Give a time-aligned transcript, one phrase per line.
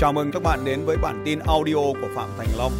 [0.00, 2.72] Chào mừng các bạn đến với bản tin audio của Phạm Thành Long.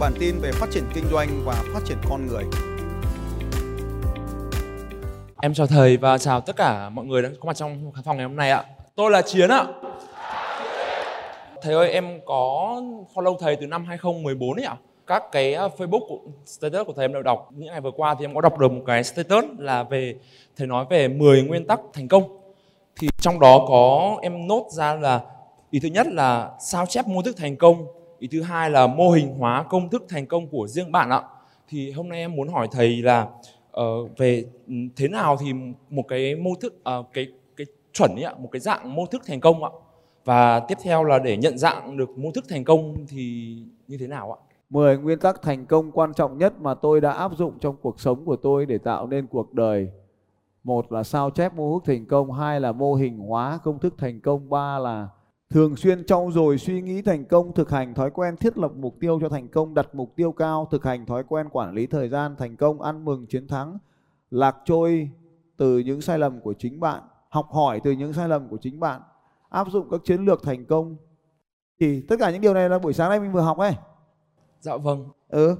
[0.00, 2.44] Bản tin về phát triển kinh doanh và phát triển con người.
[5.42, 8.16] Em chào thầy và chào tất cả mọi người đang có mặt trong khán phòng
[8.16, 8.64] ngày hôm nay ạ.
[8.94, 9.66] Tôi là Chiến ạ.
[11.62, 12.72] Thầy ơi, em có
[13.14, 14.76] follow thầy từ năm 2014 ấy ạ.
[15.06, 17.48] Các cái à, Facebook của, status của thầy em đều đọc.
[17.56, 20.14] Những ngày vừa qua thì em có đọc được một cái status là về
[20.56, 22.40] thầy nói về 10 nguyên tắc thành công.
[23.00, 25.20] Thì trong đó có em nốt ra là
[25.70, 27.86] ý thứ nhất là sao chép mô thức thành công,
[28.18, 31.22] ý thứ hai là mô hình hóa công thức thành công của riêng bạn ạ.
[31.68, 33.28] Thì hôm nay em muốn hỏi thầy là
[33.80, 35.52] uh, về ừ, thế nào thì
[35.90, 39.22] một cái mô thức uh, cái cái chuẩn ấy ạ, một cái dạng mô thức
[39.26, 39.70] thành công ạ.
[40.24, 43.56] Và tiếp theo là để nhận dạng được mô thức thành công thì
[43.88, 44.38] như thế nào ạ?
[44.70, 48.00] 10 nguyên tắc thành công quan trọng nhất mà tôi đã áp dụng trong cuộc
[48.00, 49.88] sống của tôi để tạo nên cuộc đời.
[50.64, 53.94] Một là sao chép mô thức thành công, hai là mô hình hóa công thức
[53.98, 55.08] thành công, ba là
[55.50, 58.94] thường xuyên trau dồi suy nghĩ thành công, thực hành thói quen thiết lập mục
[59.00, 62.08] tiêu cho thành công, đặt mục tiêu cao, thực hành thói quen quản lý thời
[62.08, 63.78] gian thành công, ăn mừng chiến thắng,
[64.30, 65.10] lạc trôi
[65.56, 68.80] từ những sai lầm của chính bạn, học hỏi từ những sai lầm của chính
[68.80, 69.00] bạn,
[69.48, 70.96] áp dụng các chiến lược thành công.
[71.80, 73.72] Thì tất cả những điều này là buổi sáng nay mình vừa học ấy.
[74.60, 75.08] Dạ vâng.
[75.28, 75.56] Ừ.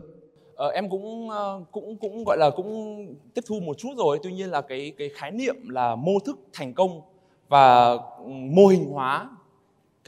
[0.55, 2.97] Ờ, em cũng ờ, cũng cũng gọi là cũng
[3.35, 6.39] tiếp thu một chút rồi tuy nhiên là cái cái khái niệm là mô thức
[6.53, 7.01] thành công
[7.49, 9.31] và ừ, mô hình hóa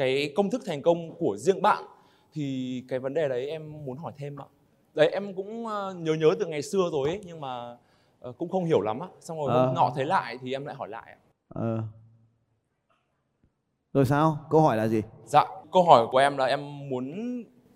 [0.00, 1.84] cái công thức thành công của riêng bạn
[2.32, 4.44] thì cái vấn đề đấy em muốn hỏi thêm ạ
[4.94, 7.76] đấy em cũng ờ, nhớ nhớ từ ngày xưa rồi ấy nhưng mà
[8.20, 10.74] ờ, cũng không hiểu lắm á xong rồi hôm nọ thấy lại thì em lại
[10.74, 11.18] hỏi lại ạ.
[11.54, 11.82] Ờ.
[13.92, 14.38] Rồi sao?
[14.50, 15.02] Câu hỏi là gì?
[15.26, 17.14] dạ câu hỏi của em là em muốn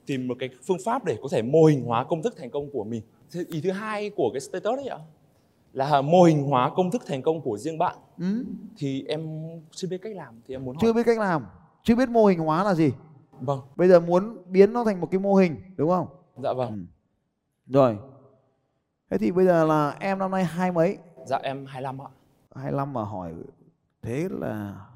[0.06, 2.70] tìm một cái phương pháp để có thể mô hình hóa công thức thành công
[2.70, 4.98] của mình Thế ý thứ hai của cái status đấy ạ
[5.72, 8.44] là mô hình hóa công thức thành công của riêng bạn Ừ.
[8.76, 11.46] thì em chưa biết cách làm thì em muốn hỏi Chưa biết cách làm,
[11.84, 12.92] chưa biết mô hình hóa là gì.
[13.40, 16.06] vâng Bây giờ muốn biến nó thành một cái mô hình, đúng không?
[16.42, 16.86] dạ vâng
[17.66, 17.98] Rồi.
[19.10, 20.98] Thế thì bây giờ là em năm nay hai mấy?
[21.26, 22.08] dạ em 25 ạ
[22.54, 23.32] 25 mà hỏi
[24.02, 24.86] thế là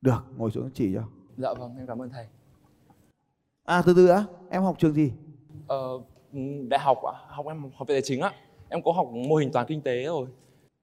[0.00, 1.02] được, ngồi xuống chỉ cho.
[1.36, 2.26] dạ vâng em cảm ơn thầy
[3.64, 5.12] À từ từ đã, em học trường gì?
[5.66, 5.88] Ờ,
[6.32, 6.38] ừ,
[6.68, 8.32] đại học ạ, học em học viện tài chính ạ.
[8.68, 10.26] Em có học mô hình toán kinh tế rồi.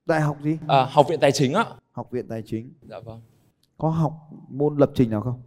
[0.06, 0.58] Đại học gì?
[0.68, 1.66] À, học viện tài chính ạ.
[1.92, 2.74] Học viện tài chính.
[2.82, 3.22] Dạ vâng.
[3.82, 4.14] Có học
[4.50, 5.42] môn lập trình nào không?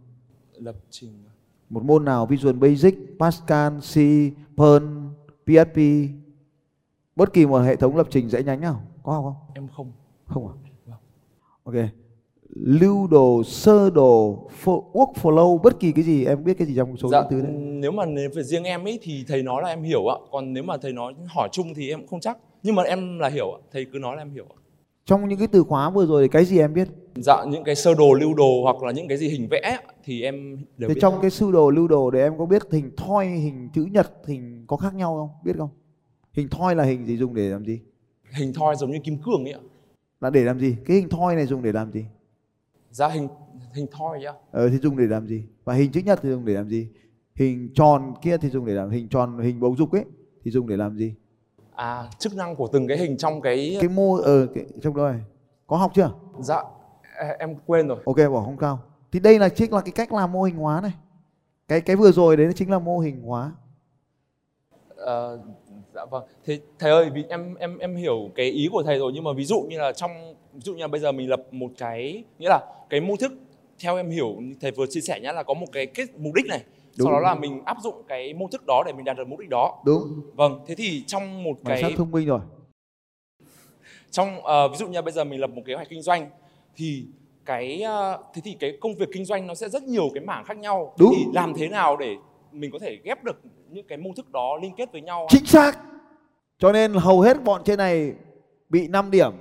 [0.53, 1.23] Lập trình.
[1.69, 3.95] Một môn nào Visual Basic, Pascal, C,
[4.57, 4.85] Perl,
[5.45, 5.79] PHP
[7.15, 9.35] Bất kỳ một hệ thống lập trình dãy nhánh nào Có học không?
[9.53, 9.91] Em không.
[10.25, 10.53] Không à?
[10.85, 10.97] Vâng.
[11.63, 11.89] Ok
[12.49, 17.09] Lưu đồ, sơ đồ, workflow Bất kỳ cái gì em biết cái gì trong số
[17.09, 19.69] Dạ, những thứ đấy nếu mà nếu về riêng em ấy thì thầy nói là
[19.69, 20.17] em hiểu ạ.
[20.31, 22.37] Còn nếu mà thầy nói hỏi chung thì em cũng không chắc.
[22.63, 23.59] Nhưng mà em là hiểu ạ.
[23.71, 24.57] Thầy cứ nói là em hiểu ạ.
[25.05, 26.87] Trong những cái từ khóa vừa rồi thì cái gì em biết?
[27.15, 30.21] Dạ, những cái sơ đồ, lưu đồ hoặc là những cái gì hình vẽ thì
[30.21, 31.01] em đều Thì biết.
[31.01, 34.11] trong cái sư đồ, lưu đồ để em có biết hình thoi, hình chữ nhật,
[34.27, 35.29] hình có khác nhau không?
[35.45, 35.69] Biết không?
[36.33, 37.79] Hình thoi là hình gì dùng để làm gì?
[38.31, 39.59] Hình thoi giống như kim cương ấy ạ.
[40.21, 40.75] Là để làm gì?
[40.85, 42.05] Cái hình thoi này dùng để làm gì?
[42.91, 43.27] Dạ, hình
[43.73, 44.33] hình thoi ạ.
[44.51, 45.43] Ờ thì dùng để làm gì?
[45.65, 46.87] Và hình chữ nhật thì dùng để làm gì?
[47.35, 50.05] Hình tròn kia thì dùng để làm hình tròn hình bầu dục ấy
[50.43, 51.13] thì dùng để làm gì?
[51.75, 53.77] À, chức năng của từng cái hình trong cái...
[53.79, 55.21] Cái mô ở cái, trong đó này
[55.67, 56.11] có học chưa?
[56.39, 56.63] Dạ,
[57.39, 57.97] em quên rồi.
[58.05, 58.79] Ok bỏ không cao.
[59.11, 60.91] Thì đây là chính là cái cách làm mô hình hóa này.
[61.67, 63.51] Cái cái vừa rồi đấy chính là mô hình hóa.
[64.95, 65.39] Ờ,
[65.93, 66.23] dạ vâng.
[66.45, 69.31] Thế thầy ơi, vì em em em hiểu cái ý của thầy rồi nhưng mà
[69.33, 72.23] ví dụ như là trong ví dụ như là bây giờ mình lập một cái
[72.39, 72.59] nghĩa là
[72.89, 73.33] cái mô thức
[73.79, 76.45] theo em hiểu thầy vừa chia sẻ nhá là có một cái kết mục đích
[76.45, 76.63] này.
[76.97, 77.05] Đúng.
[77.05, 79.39] Sau đó là mình áp dụng cái mô thức đó để mình đạt được mục
[79.39, 79.81] đích đó.
[79.85, 80.21] Đúng.
[80.33, 82.39] Vâng, thế thì trong một Mày cái thông minh rồi.
[84.11, 86.29] trong ờ, ví dụ như bây giờ mình lập một kế hoạch kinh doanh
[86.75, 87.05] thì
[87.45, 90.45] cái ờ, thế thì cái công việc kinh doanh nó sẽ rất nhiều cái mảng
[90.45, 91.13] khác nhau Đúng.
[91.17, 92.15] thì làm thế nào để
[92.51, 95.45] mình có thể ghép được những cái mô thức đó liên kết với nhau Chính
[95.45, 95.79] xác.
[96.59, 98.13] Cho nên hầu hết bọn trên này
[98.69, 99.31] bị 5 điểm,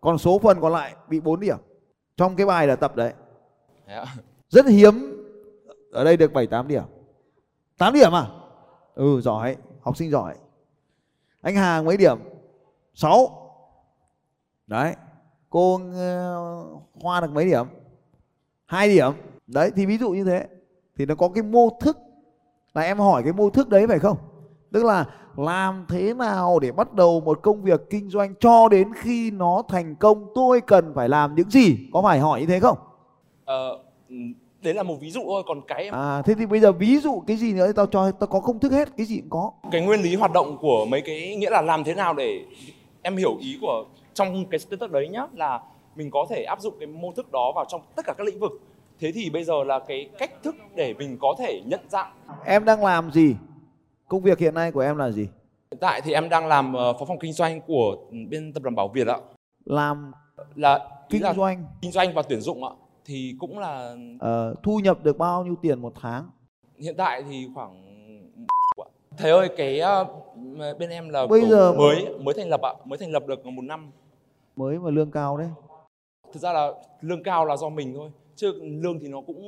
[0.00, 1.56] còn số phần còn lại bị 4 điểm.
[2.16, 3.12] Trong cái bài là tập đấy.
[3.86, 4.04] Ạ.
[4.48, 5.16] Rất hiếm
[5.92, 6.82] ở đây được 7 8 điểm.
[7.80, 8.26] 8 điểm à?
[8.94, 10.34] Ừ giỏi, học sinh giỏi.
[11.42, 12.18] Anh Hà mấy điểm?
[12.94, 13.28] 6.
[14.66, 14.94] Đấy.
[15.50, 16.64] Cô ờ,
[17.02, 17.66] Hoa được mấy điểm?
[18.66, 19.12] 2 điểm.
[19.46, 20.46] Đấy thì ví dụ như thế
[20.96, 21.98] thì nó có cái mô thức
[22.74, 24.16] là em hỏi cái mô thức đấy phải không?
[24.72, 25.04] Tức là
[25.36, 29.62] làm thế nào để bắt đầu một công việc kinh doanh cho đến khi nó
[29.68, 31.76] thành công tôi cần phải làm những gì?
[31.92, 32.78] Có phải hỏi như thế không?
[33.44, 33.78] Ờ,
[34.62, 37.22] đấy là một ví dụ thôi còn cái À thế thì bây giờ ví dụ
[37.26, 39.52] cái gì nữa thì tao cho tao có công thức hết, cái gì cũng có.
[39.72, 42.44] cái nguyên lý hoạt động của mấy cái nghĩa là làm thế nào để
[43.02, 43.84] em hiểu ý của
[44.14, 45.60] trong cái status đấy nhá là
[45.96, 48.38] mình có thể áp dụng cái mô thức đó vào trong tất cả các lĩnh
[48.38, 48.52] vực
[49.00, 52.12] thế thì bây giờ là cái cách thức để mình có thể nhận dạng
[52.44, 53.34] Em đang làm gì?
[54.08, 55.22] Công việc hiện nay của em là gì?
[55.70, 57.96] hiện tại thì em đang làm ờ, phó phòng kinh doanh của
[58.30, 59.16] bên tập đoàn Bảo Việt ạ
[59.64, 60.12] Làm
[60.54, 60.78] là
[61.10, 62.70] kinh là doanh kinh doanh và tuyển dụng ạ
[63.10, 66.30] thì cũng là ờ, thu nhập được bao nhiêu tiền một tháng?
[66.78, 67.82] hiện tại thì khoảng
[69.16, 70.04] thầy ơi cái ờ,
[70.78, 73.62] bên em là Bây giờ- mới mới thành lập ạ mới thành lập được một
[73.62, 73.90] năm
[74.56, 75.48] Mới mà lương cao đấy.
[76.32, 79.42] thực ra là lương cao là do mình thôi chứ lương thì nó cũng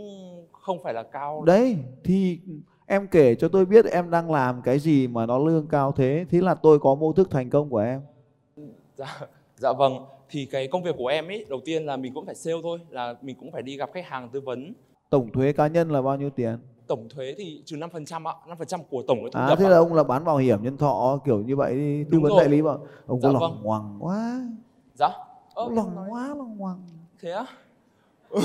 [0.53, 2.41] không phải là cao Đấy thì
[2.87, 6.25] em kể cho tôi biết em đang làm cái gì mà nó lương cao thế.
[6.31, 8.01] Thế là tôi có mô thức thành công của em.
[8.97, 9.21] dạ
[9.57, 9.93] dạ vâng
[10.33, 12.79] thì cái công việc của em ấy đầu tiên là mình cũng phải sale thôi
[12.91, 14.73] là mình cũng phải đi gặp khách hàng tư vấn.
[15.11, 16.59] Tổng thuế cá nhân là bao nhiêu tiền?
[16.87, 19.69] tổng thuế thì trừ 5% ạ 5% của tổng cái thu À nhập thế ạ.
[19.69, 22.49] là ông là bán bảo hiểm nhân thọ kiểu như vậy đi tư vấn đại
[22.49, 23.61] lý bảo ông có Dạ lòng vâng.
[23.63, 24.41] ngoằng quá.
[24.95, 25.09] Dạ.
[25.55, 26.83] Ơ, lòng quá lòng ngoằng.
[27.21, 27.47] Thế á?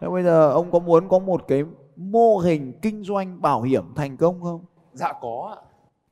[0.00, 1.62] Thế bây giờ ông có muốn có một cái
[1.96, 4.60] mô hình kinh doanh bảo hiểm thành công không?
[4.92, 5.62] Dạ có ạ.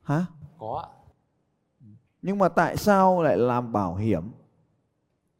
[0.02, 0.26] Hả?
[0.58, 1.01] Có ạ
[2.22, 4.22] nhưng mà tại sao lại làm bảo hiểm?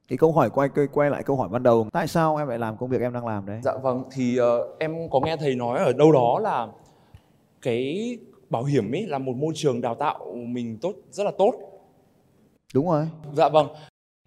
[0.09, 1.87] Cái câu hỏi quay quay, quay lại câu hỏi ban đầu.
[1.93, 3.61] Tại sao em lại làm công việc em đang làm đấy?
[3.63, 6.69] Dạ vâng, thì ờ, em có nghe thầy nói ở đâu đó là
[7.63, 8.19] cái
[8.51, 11.53] bảo hiểm ấy là một môi trường đào tạo mình tốt rất là tốt.
[12.75, 13.09] đúng rồi.
[13.33, 13.69] Dạ vâng,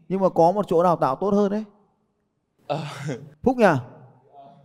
[0.09, 1.63] nhưng mà có một chỗ đào tạo tốt hơn đấy.
[2.67, 2.79] Ờ.
[3.43, 3.65] phúc nhỉ?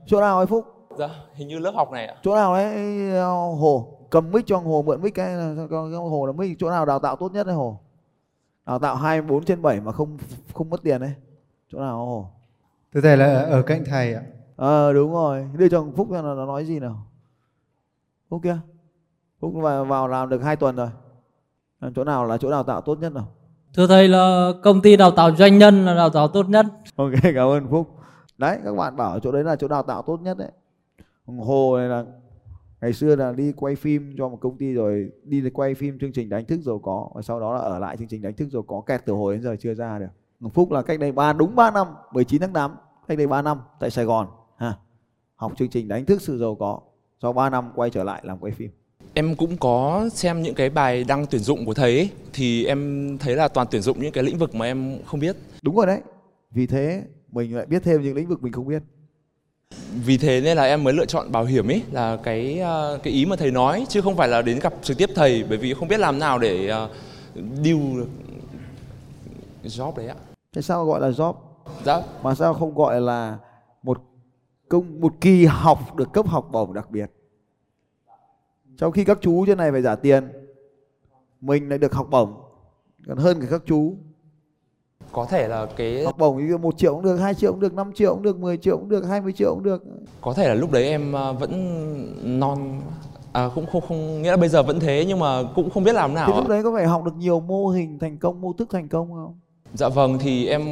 [0.07, 0.65] Chỗ nào ấy phúc?
[0.99, 2.15] Dạ hình như lớp học này ạ.
[2.23, 2.75] chỗ nào đấy
[3.13, 5.35] ờ, hồ cầm mic cho hồ mượn mic cái,
[5.93, 7.81] hồ là mic chỗ nào đào tạo tốt nhất đấy hồ?
[8.67, 10.19] Đào tạo 24 trên 7 mà không
[10.55, 11.13] không mất tiền đấy.
[11.73, 12.27] Chỗ nào hồ?
[12.95, 14.23] Thưa thầy là ở cạnh thầy ạ.
[14.57, 15.49] ờ đúng rồi.
[15.57, 17.07] Đưa cho phúc xem là nó nói gì nào.
[18.29, 18.59] Phúc kia.
[19.41, 20.89] Phúc vào, vào làm được hai tuần rồi.
[21.95, 23.29] Chỗ nào là chỗ đào tạo tốt nhất nào?
[23.75, 26.67] Thưa thầy là công ty đào tạo doanh nhân là đào tạo tốt nhất.
[26.97, 27.89] ok cảm ơn phúc.
[28.39, 30.51] Đấy các bạn bảo chỗ đấy là chỗ đào tạo tốt nhất đấy.
[31.27, 32.05] Hồ này là
[32.81, 36.13] ngày xưa là đi quay phim cho một công ty rồi đi quay phim chương
[36.13, 38.49] trình đánh thức giàu có và sau đó là ở lại chương trình đánh thức
[38.53, 40.07] giàu có kẹt từ hồi đến giờ chưa ra được.
[40.41, 42.75] Còn phúc là cách đây ba đúng 3 năm 19 tháng 8
[43.09, 44.75] cách đây 3 năm tại Sài Gòn ha
[45.37, 46.81] học chương trình đánh thức sự giàu có.
[47.23, 48.71] Sau 3 năm quay trở lại làm quay phim.
[49.15, 53.19] Em cũng có xem những cái bài đăng tuyển dụng của thầy ấy, thì em
[53.19, 55.37] thấy là toàn tuyển dụng những cái lĩnh vực mà em không biết.
[55.63, 56.01] đúng rồi đấy
[56.51, 58.83] vì thế mình lại biết thêm những lĩnh vực mình không biết
[60.05, 63.13] Vì thế nên là em mới lựa chọn bảo hiểm ấy là cái ờ, cái
[63.13, 65.75] ý mà thầy nói chứ không phải là đến gặp trực tiếp thầy bởi vì
[65.75, 66.91] không biết làm nào để ờ,
[67.35, 68.09] deal được
[69.65, 70.15] job đấy ạ.
[70.53, 71.35] thế sao gọi là job?
[71.85, 72.03] Dạ.
[72.23, 73.39] Mà sao không gọi là
[73.83, 74.03] một
[74.69, 77.11] công một kỳ học được cấp học bổng đặc biệt?
[78.79, 80.29] Trong khi các chú trên này phải trả tiền
[81.41, 82.43] mình lại được học bổng
[83.07, 83.97] còn hơn cả các chú
[85.13, 87.75] có thể là cái học bổng như một triệu cũng được hai triệu cũng được
[87.75, 89.83] 5 triệu cũng được 10 triệu cũng được 20 triệu cũng được.
[90.21, 92.81] Có thể là lúc đấy em à, vẫn non
[93.33, 95.95] à, cũng không không nghĩa là bây giờ vẫn thế nhưng mà cũng không biết
[95.95, 96.37] làm nào thì ạ.
[96.37, 99.13] lúc đấy có phải học được nhiều mô hình thành công mô thức thành công
[99.13, 99.39] không?
[99.75, 100.63] Dạ vâng thì em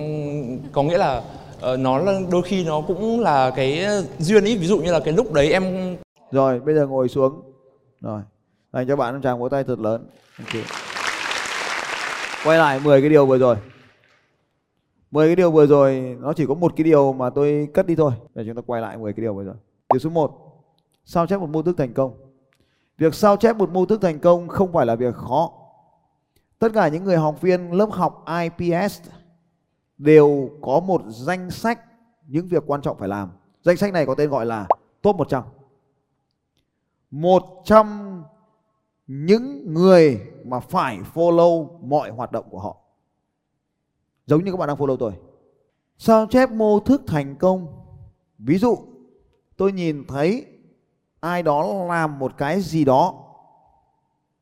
[0.73, 1.23] có nghĩa là
[1.61, 3.87] ờ, nó là đôi khi nó cũng là cái
[4.19, 4.57] duyên ý.
[4.57, 5.97] Ví dụ như là cái lúc đấy em
[6.31, 7.41] rồi bây giờ ngồi xuống.
[8.01, 8.21] Rồi
[8.73, 10.07] dành cho bạn một tràng vỗ tay thật lớn.
[10.39, 10.63] Ok.
[12.45, 13.57] quay lại 10 cái điều vừa rồi
[15.11, 17.97] 10 cái điều vừa rồi, nó chỉ có một cái điều mà tôi cất đi
[17.97, 18.13] thôi.
[18.35, 19.55] Để chúng ta quay lại 10 cái điều vừa rồi.
[19.93, 20.49] Điều số 1
[21.05, 22.15] sao chép một mô thức thành công?
[22.99, 25.53] Việc sao chép một mô thức thành công không phải là việc khó.
[26.59, 29.01] Tất cả những người học viên lớp học IPS
[29.99, 31.81] đều có một danh sách
[32.27, 33.31] những việc quan trọng phải làm.
[33.63, 34.67] Danh sách này có tên gọi là
[35.03, 35.43] top 100
[37.11, 38.23] 100
[39.07, 42.77] những người mà phải follow mọi hoạt động của họ.
[44.29, 45.13] Giống như các bạn đang follow tôi.
[45.99, 47.67] Sao chép mô thức thành công?
[48.39, 48.77] Ví dụ
[49.57, 50.47] tôi nhìn thấy
[51.21, 53.25] ai đó làm một cái gì đó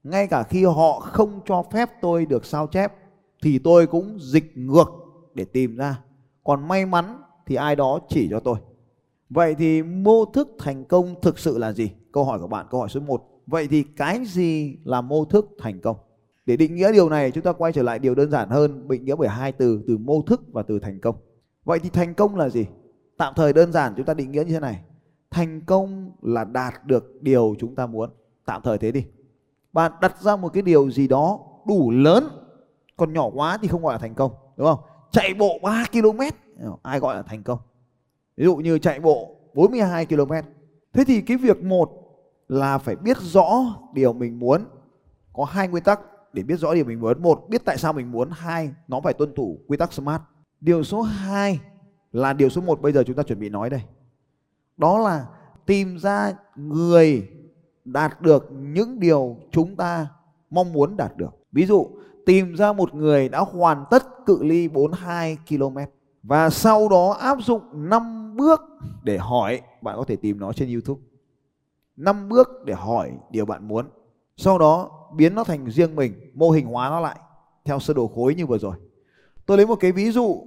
[0.02, 2.92] ngay cả khi họ không cho phép tôi được sao chép
[3.42, 4.86] thì tôi cũng dịch ngược
[5.34, 6.00] để tìm ra.
[6.44, 8.56] Còn may mắn thì ai đó chỉ cho tôi.
[9.30, 11.90] Vậy thì mô thức thành công thực sự là gì?
[12.12, 13.42] Câu hỏi của bạn, câu hỏi số 1.
[13.46, 15.96] Vậy thì cái gì là mô thức thành công?
[16.46, 19.04] Để định nghĩa điều này chúng ta quay trở lại điều đơn giản hơn, định
[19.04, 21.16] nghĩa bởi hai từ, từ mô thức và từ thành công.
[21.64, 22.66] Vậy thì thành công là gì?
[23.16, 24.82] Tạm thời đơn giản chúng ta định nghĩa như thế này.
[25.30, 28.10] Thành công là đạt được điều chúng ta muốn.
[28.44, 29.06] Tạm thời thế đi.
[29.72, 32.28] Bạn đặt ra một cái điều gì đó đủ lớn,
[32.96, 34.78] còn nhỏ quá thì không gọi là thành công, đúng không?
[35.10, 36.20] Chạy bộ 3 km,
[36.82, 37.58] ai gọi là thành công?
[38.36, 40.32] Ví dụ như chạy bộ 42 km.
[40.92, 41.90] Thế thì cái việc một
[42.48, 43.48] là phải biết rõ
[43.94, 44.64] điều mình muốn.
[45.32, 46.00] Có hai nguyên tắc
[46.36, 47.22] để biết rõ điều mình muốn.
[47.22, 48.30] Một, biết tại sao mình muốn.
[48.30, 50.22] Hai, nó phải tuân thủ quy tắc SMART.
[50.60, 51.60] Điều số 2
[52.12, 53.80] là điều số một bây giờ chúng ta chuẩn bị nói đây.
[54.76, 55.26] Đó là
[55.66, 57.28] tìm ra người
[57.84, 60.08] đạt được những điều chúng ta
[60.50, 61.30] mong muốn đạt được.
[61.52, 61.90] Ví dụ
[62.26, 65.78] tìm ra một người đã hoàn tất cự ly 42 km
[66.22, 68.60] và sau đó áp dụng 5 bước
[69.02, 71.00] để hỏi, bạn có thể tìm nó trên YouTube.
[71.96, 73.86] 5 bước để hỏi điều bạn muốn.
[74.36, 77.16] Sau đó biến nó thành riêng mình, mô hình hóa nó lại
[77.64, 78.76] theo sơ đồ khối như vừa rồi.
[79.46, 80.42] Tôi lấy một cái ví dụ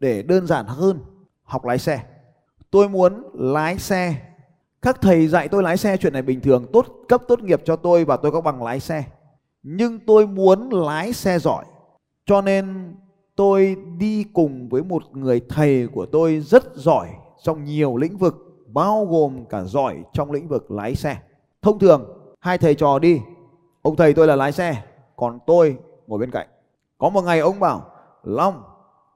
[0.00, 0.98] để đơn giản hơn
[1.42, 2.02] học lái xe.
[2.70, 4.14] Tôi muốn lái xe.
[4.82, 7.76] Các thầy dạy tôi lái xe chuyện này bình thường, tốt cấp tốt nghiệp cho
[7.76, 9.04] tôi và tôi có bằng lái xe.
[9.62, 11.64] Nhưng tôi muốn lái xe giỏi.
[12.26, 12.94] Cho nên
[13.36, 17.08] tôi đi cùng với một người thầy của tôi rất giỏi
[17.42, 21.18] trong nhiều lĩnh vực, bao gồm cả giỏi trong lĩnh vực lái xe.
[21.62, 22.04] Thông thường
[22.40, 23.20] hai thầy trò đi,
[23.82, 24.82] ông thầy tôi là lái xe,
[25.16, 26.48] còn tôi ngồi bên cạnh.
[26.98, 27.90] Có một ngày ông bảo,
[28.22, 28.62] Long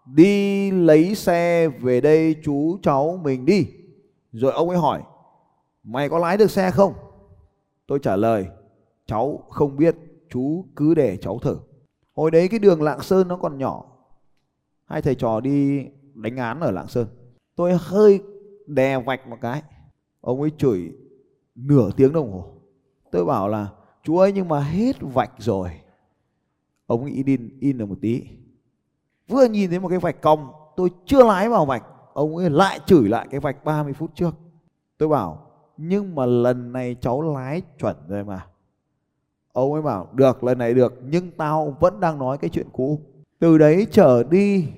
[0.07, 3.67] đi lấy xe về đây chú cháu mình đi.
[4.33, 5.03] Rồi ông ấy hỏi,
[5.83, 6.93] mày có lái được xe không?
[7.87, 8.47] Tôi trả lời,
[9.07, 9.97] cháu không biết,
[10.31, 11.59] chú cứ để cháu thử.
[12.15, 13.85] Hồi đấy cái đường Lạng Sơn nó còn nhỏ.
[14.85, 17.07] Hai thầy trò đi đánh án ở Lạng Sơn.
[17.57, 18.21] Tôi hơi
[18.67, 19.63] đè vạch một cái.
[20.21, 20.93] Ông ấy chửi
[21.55, 22.45] nửa tiếng đồng hồ.
[23.11, 23.69] Tôi bảo là
[24.05, 25.71] chú ơi nhưng mà hết vạch rồi.
[26.87, 28.23] Ông nghĩ in, in được một tí.
[29.29, 31.85] Vừa nhìn thấy một cái vạch cong, tôi chưa lái vào vạch.
[32.15, 34.35] Ông ấy lại chửi lại cái vạch 30 phút trước.
[34.99, 38.47] Tôi bảo nhưng mà lần này cháu lái chuẩn rồi mà.
[39.53, 43.01] Ông ấy bảo được lần này được nhưng tao vẫn đang nói cái chuyện cũ.
[43.39, 44.69] Từ đấy trở đi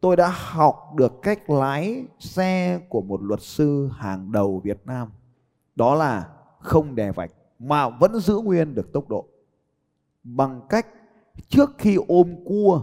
[0.00, 5.08] tôi đã học được cách lái xe của một luật sư hàng đầu Việt Nam.
[5.74, 7.30] Đó là không đè vạch
[7.62, 9.26] mà vẫn giữ nguyên được tốc độ.
[10.24, 10.86] Bằng cách
[11.48, 12.82] trước khi ôm cua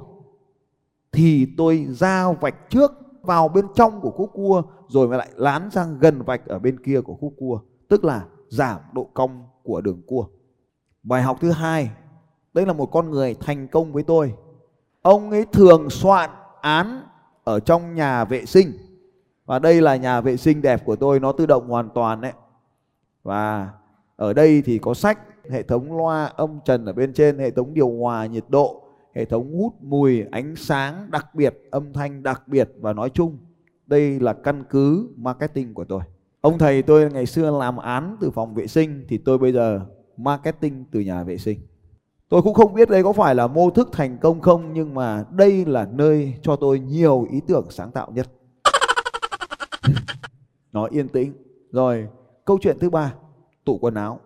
[1.11, 5.71] thì tôi ra vạch trước vào bên trong của khúc cua rồi mà lại lán
[5.71, 9.81] sang gần vạch ở bên kia của khúc cua, tức là giảm độ cong của
[9.81, 10.27] đường cua.
[11.03, 11.91] Bài học thứ hai,
[12.53, 14.33] đây là một con người thành công với tôi.
[15.01, 16.29] Ông ấy thường soạn
[16.61, 17.01] án
[17.43, 18.71] ở trong nhà vệ sinh.
[19.45, 22.33] Và đây là nhà vệ sinh đẹp của tôi, nó tự động hoàn toàn đấy.
[23.23, 23.69] Và
[24.19, 27.73] ở đây thì có sách, hệ thống loa âm trần ở bên trên, hệ thống
[27.73, 28.83] điều hòa nhiệt độ,
[29.15, 33.37] hệ thống hút mùi, ánh sáng đặc biệt, âm thanh đặc biệt và nói chung
[33.87, 36.01] đây là căn cứ marketing của tôi.
[36.41, 39.81] Ông thầy tôi ngày xưa làm án từ phòng vệ sinh thì tôi bây giờ
[40.17, 41.59] marketing từ nhà vệ sinh.
[42.29, 45.25] Tôi cũng không biết đây có phải là mô thức thành công không nhưng mà
[45.31, 48.27] đây là nơi cho tôi nhiều ý tưởng sáng tạo nhất.
[50.71, 51.33] Nó yên tĩnh.
[51.71, 52.07] Rồi,
[52.45, 53.13] câu chuyện thứ ba,
[53.69, 54.19] tủ quần áo.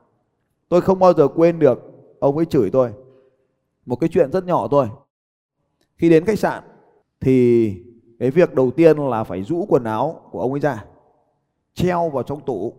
[0.70, 1.80] Tôi không bao giờ quên được
[2.20, 2.94] ông ấy chửi tôi.
[3.86, 4.88] Một cái chuyện rất nhỏ thôi.
[5.96, 6.64] Khi đến khách sạn
[7.22, 7.70] thì
[8.20, 10.86] cái việc đầu tiên là phải rũ quần áo của ông ấy ra,
[11.74, 12.74] treo vào trong tủ.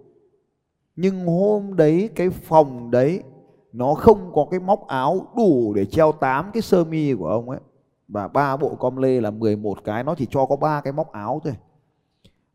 [0.96, 3.22] Nhưng hôm đấy cái phòng đấy
[3.72, 7.50] nó không có cái móc áo đủ để treo 8 cái sơ mi của ông
[7.50, 7.60] ấy
[8.08, 11.12] và ba bộ com lê là 11 cái nó chỉ cho có ba cái móc
[11.12, 11.54] áo thôi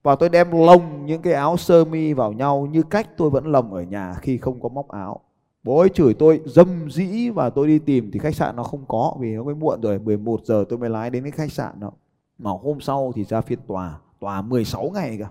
[0.04, 3.46] và tôi đem lồng những cái áo sơ mi vào nhau như cách tôi vẫn
[3.46, 5.20] lồng ở nhà khi không có móc áo.
[5.64, 8.86] Bố ấy chửi tôi, dâm dĩ và tôi đi tìm thì khách sạn nó không
[8.88, 11.80] có, vì nó mới muộn rồi 11 giờ tôi mới lái đến cái khách sạn
[11.80, 11.92] đó.
[12.38, 15.30] Mà hôm sau thì ra phiên tòa tòa 16 ngày cả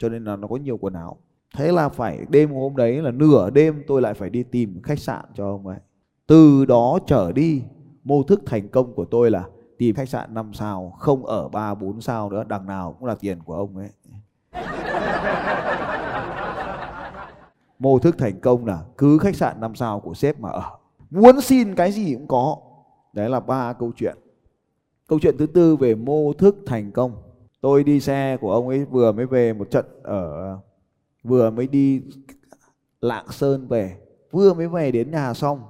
[0.00, 1.16] cho nên là nó có nhiều quần áo.
[1.56, 4.98] Thế là phải, đêm hôm đấy là nửa đêm tôi lại phải đi tìm khách
[4.98, 5.78] sạn cho ông ấy.
[6.26, 7.62] Từ đó trở đi,
[8.04, 9.44] mô thức thành công của tôi là
[9.78, 13.14] tìm khách sạn 5 sao, không ở 3 4 sao nữa, đằng nào cũng là
[13.14, 13.88] tiền của ông ấy.
[17.78, 20.62] mô thức thành công là cứ khách sạn 5 sao của sếp mà ở.
[21.10, 22.56] Muốn xin cái gì cũng có.
[23.12, 24.16] Đấy là ba câu chuyện.
[25.08, 27.22] Câu chuyện thứ tư về mô thức thành công.
[27.60, 30.58] Tôi đi xe của ông ấy vừa mới về một trận ở,
[31.24, 32.02] vừa mới đi
[33.00, 33.96] lạng sơn về.
[34.30, 35.62] Vừa mới về đến nhà xong,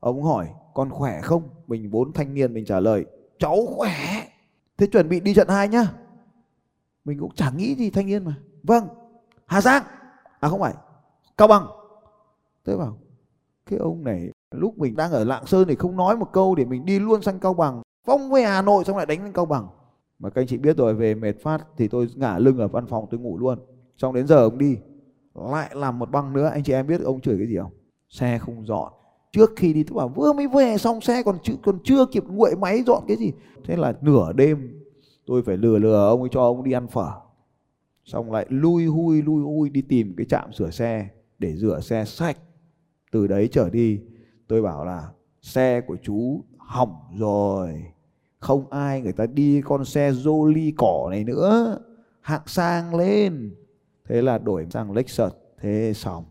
[0.00, 1.42] ông hỏi, con khỏe không?
[1.66, 3.04] Mình bốn thanh niên mình trả lời,
[3.38, 3.92] cháu khỏe.
[4.78, 5.86] Thế chuẩn bị đi trận hai nhá
[7.08, 8.34] mình cũng chẳng nghĩ gì thanh niên mà.
[8.62, 8.88] Vâng
[9.46, 9.82] hà giang.
[10.40, 10.74] À không phải,
[11.36, 11.66] cao bằng.
[12.64, 12.98] Tôi bảo,
[13.66, 16.64] cái ông này, lúc mình đang ở lạng sơn thì không nói một câu để
[16.64, 19.46] mình đi luôn sang cao bằng phong về hà nội xong lại đánh lên cao
[19.46, 19.68] bằng.
[20.18, 22.86] Mà các anh chị biết rồi, về mệt phát thì tôi ngả lưng ở văn
[22.86, 23.58] phòng tôi ngủ luôn.
[23.96, 24.76] Xong đến giờ ông đi,
[25.34, 26.46] lại làm một băng nữa.
[26.46, 27.72] Anh chị em biết ông chửi cái gì không?
[28.08, 28.92] Xe không dọn.
[29.32, 32.24] Trước khi đi tôi bảo, vừa mới về xong xe còn chưa còn chưa kịp
[32.26, 33.32] nguội máy dọn cái gì.
[33.64, 34.80] Thế là nửa đêm
[35.28, 37.10] tôi phải lừa lừa ông ấy cho ông đi ăn phở.
[38.04, 41.08] Xong lại lui hui lui hui đi tìm cái trạm sửa xe
[41.38, 42.36] để rửa xe sạch.
[43.12, 44.00] Từ đấy trở đi,
[44.46, 45.08] tôi bảo là
[45.42, 47.84] xe của chú hỏng rồi.
[48.38, 51.78] Không ai người ta đi con xe Jolly cỏ này nữa.
[52.20, 53.54] Hạng sang lên.
[54.08, 55.32] Thế là đổi sang Lexus.
[55.60, 56.24] Thế xong.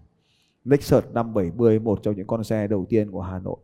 [0.65, 3.57] Lexus 570 một trong những con xe đầu tiên của Hà Nội.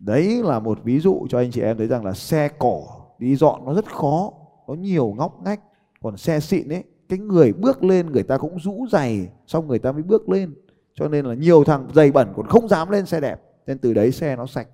[0.00, 2.82] Đấy là một ví dụ cho anh chị em thấy rằng là xe cỏ
[3.18, 4.32] đi dọn nó rất khó
[4.72, 5.60] có nhiều ngóc ngách,
[6.02, 9.78] còn xe xịn ấy, cái người bước lên người ta cũng rũ giày, xong người
[9.78, 10.54] ta mới bước lên.
[10.94, 13.40] Cho nên là nhiều thằng giày bẩn còn không dám lên xe đẹp.
[13.66, 14.68] Nên từ đấy xe nó sạch.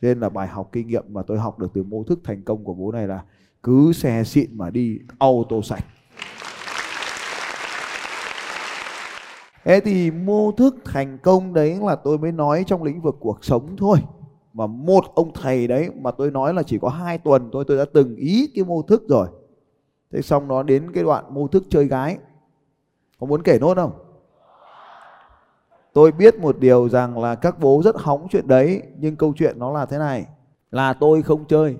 [0.00, 2.64] Nên là bài học kinh nghiệm mà tôi học được từ mô thức thành công
[2.64, 3.24] của bố này là
[3.62, 5.84] cứ xe xịn mà đi, auto sạch.
[9.64, 13.44] Thế thì mô thức thành công đấy là tôi mới nói trong lĩnh vực cuộc
[13.44, 13.98] sống thôi.
[14.52, 17.76] Mà một ông thầy đấy mà tôi nói là chỉ có hai tuần thôi, tôi
[17.76, 19.28] đã từng ý cái mô thức rồi.
[20.12, 22.18] Thế xong nó đến cái đoạn mô thức chơi gái.
[23.18, 23.92] Có muốn kể nốt không?
[25.92, 29.58] Tôi biết một điều rằng là các bố rất hóng chuyện đấy, Nhưng câu chuyện
[29.58, 30.26] nó là thế này
[30.70, 31.76] Là tôi không chơi,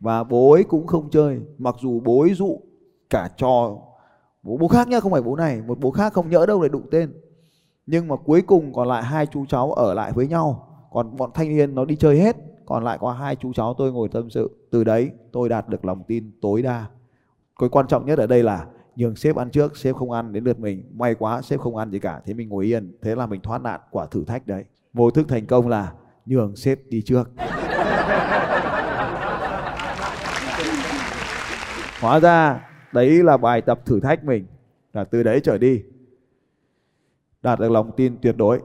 [0.00, 2.60] Và bố ấy cũng không chơi Mặc dù bố ấy dụ
[3.10, 3.76] cả trò,
[4.42, 6.68] bố bố khác nhá, không phải bố này, một bố khác không nhỡ đâu để
[6.68, 7.12] đụng tên
[7.86, 11.30] nhưng mà cuối cùng còn lại hai chú cháu ở lại với nhau còn bọn
[11.34, 14.30] thanh niên nó đi chơi hết, còn lại có hai chú cháu tôi ngồi tâm
[14.30, 14.50] sự.
[14.70, 16.86] Từ đấy tôi đạt được lòng tin tối đa.
[17.60, 20.44] Cái quan trọng nhất ở đây là nhường sếp ăn trước, sếp không ăn đến
[20.44, 20.84] lượt mình.
[20.94, 22.92] May quá sếp không ăn gì cả, thế mình ngồi yên.
[23.02, 24.64] Thế là mình thoát nạn quả thử thách đấy.
[24.92, 25.92] Vô thức thành công là
[26.26, 27.30] nhường sếp đi trước.
[32.00, 34.46] Hóa ra đấy là bài tập thử thách mình,
[34.92, 35.82] là từ đấy trở đi.
[37.42, 38.60] Đạt được lòng tin tuyệt đối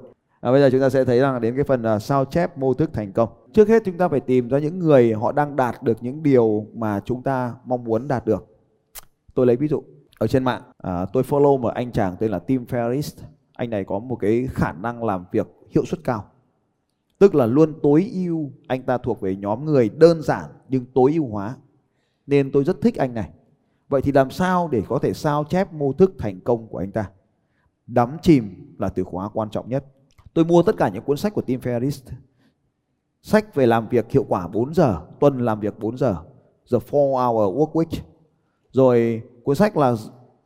[0.47, 2.73] à, bây giờ chúng ta sẽ thấy rằng đến cái phần uh, sao chép mô
[2.73, 3.29] thức thành công.
[3.53, 6.65] Trước hết chúng ta phải tìm ra những người họ đang đạt được những điều
[6.73, 8.57] mà chúng ta mong muốn đạt được.
[9.33, 9.83] Tôi lấy ví dụ
[10.19, 10.61] ở trên mạng.
[10.77, 13.23] À, tôi follow một anh chàng tên là Tim Ferriss.
[13.53, 16.25] Anh này có một cái khả năng làm việc hiệu suất cao.
[17.19, 21.11] Tức là luôn tối ưu anh ta thuộc về nhóm người đơn giản nhưng tối
[21.13, 21.55] ưu hóa.
[22.27, 23.29] Nên tôi rất thích anh này.
[23.89, 26.91] Vậy thì làm sao để có thể sao chép mô thức thành công của anh
[26.91, 27.09] ta?
[27.87, 29.85] Đắm chìm là từ khóa quan trọng nhất.
[30.37, 32.11] Tôi mua tất cả những cuốn sách của Tim Ferriss.
[33.21, 36.15] Sách về làm việc hiệu quả 4 giờ, tuần làm việc 4 giờ,
[36.71, 37.99] The 4 Hour Work Week.
[38.71, 39.95] Rồi cuốn sách là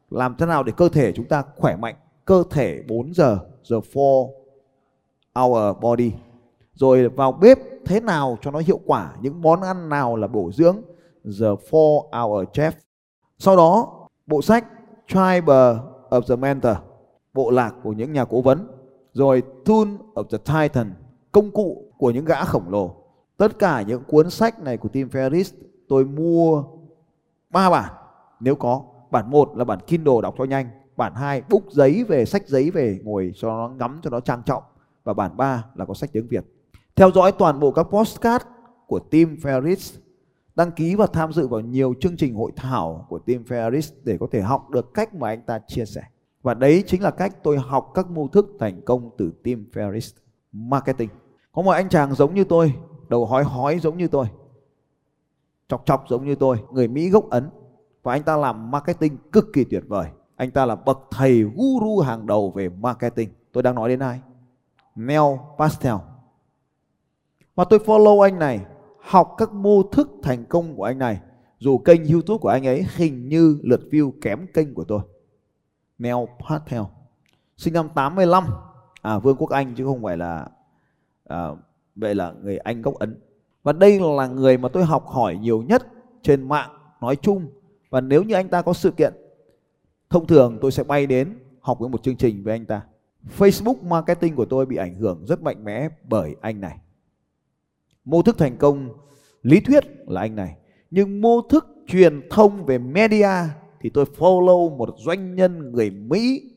[0.09, 3.75] làm thế nào để cơ thể chúng ta khỏe mạnh, cơ thể 4 giờ, The
[3.95, 4.31] 4
[5.35, 6.11] Hour Body.
[6.73, 10.51] Rồi vào bếp thế nào cho nó hiệu quả, những món ăn nào là bổ
[10.51, 10.77] dưỡng,
[11.23, 12.71] The 4 Hour Chef.
[13.37, 13.93] Sau đó
[14.27, 14.65] bộ sách
[15.07, 15.53] Tribe
[16.09, 16.77] of the Mentor,
[17.33, 18.67] bộ lạc của những nhà cố vấn,
[19.13, 20.93] rồi Tool of the Titan,
[21.31, 22.95] công cụ của những gã khổng lồ.
[23.37, 25.55] Tất cả những cuốn sách này của Tim Ferriss
[25.87, 26.63] tôi mua
[27.49, 27.93] ba bản
[28.39, 28.83] nếu có.
[29.11, 32.71] Bản 1 là bản Kindle đọc cho nhanh, bản 2 búc giấy về sách giấy
[32.71, 34.63] về ngồi cho nó ngắm cho nó trang trọng
[35.03, 36.45] và bản 3 là có sách tiếng Việt.
[36.95, 38.45] Theo dõi toàn bộ các postcard
[38.87, 39.99] của Tim Ferriss
[40.55, 44.17] đăng ký và tham dự vào nhiều chương trình hội thảo của Tim Ferriss để
[44.19, 46.01] có thể học được cách mà anh ta chia sẻ.
[46.41, 50.17] Và đấy chính là cách tôi học các mô thức thành công từ Tim Ferriss.
[50.51, 51.09] Marketing.
[51.51, 52.73] Có một anh chàng giống như tôi,
[53.09, 54.25] đầu hói hói giống như tôi,
[55.67, 57.49] chọc chọc giống như tôi, người Mỹ gốc Ấn.
[58.03, 60.07] Và anh ta làm marketing cực kỳ tuyệt vời.
[60.35, 63.29] Anh ta là bậc thầy guru hàng đầu về marketing.
[63.51, 64.21] Tôi đang nói đến ai?
[64.95, 65.21] Neil
[65.59, 65.95] Pastel.
[67.55, 68.65] Và tôi follow anh này
[68.99, 71.19] học các mô thức thành công của anh này
[71.59, 75.01] dù kênh youtube của anh ấy hình như lượt view kém kênh của tôi
[76.01, 76.81] Neil Patel
[77.57, 78.43] sinh năm 85
[79.01, 80.47] à Vương quốc Anh chứ không phải là
[81.27, 81.47] à,
[81.95, 83.19] vậy là người Anh gốc Ấn.
[83.63, 85.87] Và đây là người mà tôi học hỏi nhiều nhất
[86.21, 86.69] trên mạng
[87.01, 87.47] nói chung.
[87.89, 89.13] Và nếu như anh ta có sự kiện
[90.09, 92.81] thông thường tôi sẽ bay đến học với một chương trình với anh ta.
[93.37, 96.77] Facebook marketing của tôi bị ảnh hưởng rất mạnh mẽ bởi anh này.
[98.05, 98.89] Mô thức thành công
[99.41, 100.55] lý thuyết là anh này.
[100.91, 103.29] Nhưng mô thức truyền thông về media
[103.81, 106.51] thì tôi follow một doanh nhân người Mỹ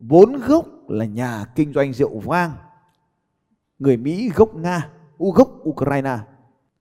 [0.00, 2.50] vốn gốc là nhà kinh doanh rượu vang.
[3.78, 6.18] Người Mỹ gốc Nga, u gốc Ukraine.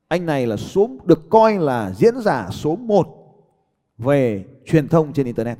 [0.07, 3.07] Anh này là số được coi là diễn giả số 1
[3.97, 5.57] về truyền thông trên internet.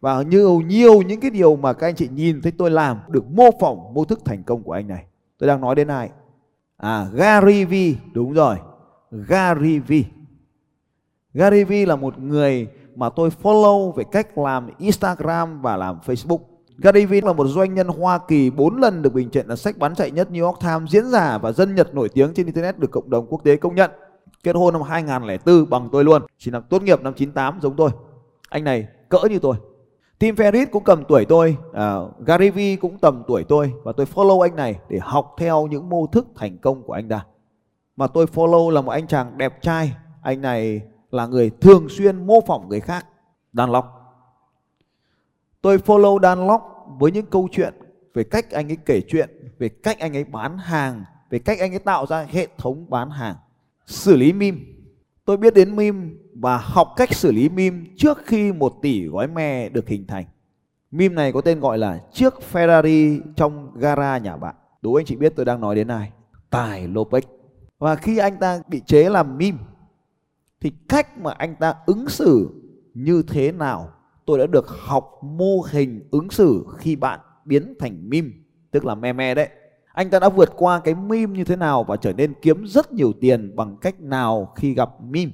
[0.00, 3.30] Và như nhiều những cái điều mà các anh chị nhìn thấy tôi làm được
[3.30, 5.04] mô phỏng mô thức thành công của anh này.
[5.38, 6.10] Tôi đang nói đến ai?
[6.76, 7.74] À Gary V,
[8.12, 8.56] đúng rồi.
[9.10, 9.92] Gary V.
[11.34, 16.38] Gary V là một người mà tôi follow về cách làm Instagram và làm Facebook.
[16.78, 19.78] Gary V là một doanh nhân Hoa Kỳ 4 lần được bình chọn là sách
[19.78, 22.78] bán chạy nhất New York Times, diễn giả và dân Nhật nổi tiếng trên Internet
[22.78, 23.90] được cộng đồng quốc tế công nhận.
[24.44, 27.90] Kết hôn năm 2004 bằng tôi luôn, chỉ năm tốt nghiệp năm 98 giống tôi.
[28.48, 29.56] Anh này cỡ như tôi.
[30.18, 34.06] Tim Ferriss cũng cầm tuổi tôi, uh, Gary Vee cũng tầm tuổi tôi và tôi
[34.14, 37.24] follow anh này để học theo những mô thức thành công của anh ta.
[37.96, 40.82] Mà tôi follow là một anh chàng đẹp trai, anh này
[41.14, 43.06] là người thường xuyên mô phỏng người khác.
[43.52, 43.84] Dunlop.
[45.62, 46.60] Tôi follow Dunlop
[46.98, 47.74] với những câu chuyện
[48.14, 51.72] về cách anh ấy kể chuyện, về cách anh ấy bán hàng, về cách anh
[51.72, 53.36] ấy tạo ra hệ thống bán hàng,
[53.86, 54.58] xử lý meme.
[55.24, 59.28] Tôi biết đến meme và học cách xử lý meme trước khi một tỷ gói
[59.28, 60.24] me được hình thành.
[60.90, 64.54] Meme này có tên gọi là chiếc Ferrari trong gara nhà bạn.
[64.82, 66.12] Đố anh chị biết tôi đang nói đến ai?
[66.50, 67.20] Tài Lopez.
[67.78, 69.58] Và khi anh ta bị chế làm meme
[70.62, 72.50] thì cách mà anh ta ứng xử
[72.94, 73.88] như thế nào,
[74.26, 78.94] tôi đã được học mô hình ứng xử khi bạn biến thành mim tức là
[78.94, 79.48] meme đấy.
[79.92, 82.92] Anh ta đã vượt qua cái mim như thế nào và trở nên kiếm rất
[82.92, 85.30] nhiều tiền bằng cách nào khi gặp mim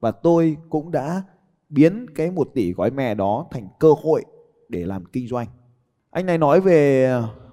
[0.00, 1.22] và tôi cũng đã
[1.68, 4.24] biến cái một tỷ gói mè đó thành cơ hội
[4.68, 5.46] để làm kinh doanh.
[6.10, 7.10] Anh này nói về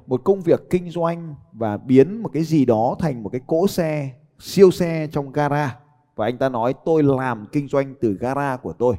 [0.07, 3.67] một công việc kinh doanh và biến một cái gì đó thành một cái cỗ
[3.67, 5.79] xe, siêu xe trong gara
[6.19, 8.95] và anh ta nói tôi làm kinh doanh từ gara của tôi.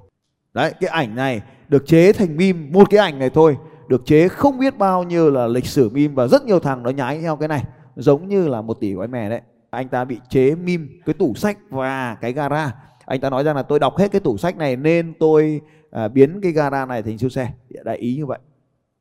[0.55, 3.57] Đấy cái ảnh này được chế thành meme một cái ảnh này thôi
[3.89, 6.91] được chế không biết bao nhiêu là lịch sử meme và rất nhiều thằng nó
[6.91, 7.65] nhái theo cái này
[7.97, 9.41] giống như là một tỷ gói mè đấy.
[9.71, 12.75] Anh ta bị chế meme cái tủ sách và cái gara.
[13.05, 16.09] Anh ta nói rằng là tôi đọc hết cái tủ sách này nên tôi à,
[16.09, 17.53] biến cái gara này thành siêu xe.
[17.69, 18.39] Dạ, đại ý như vậy.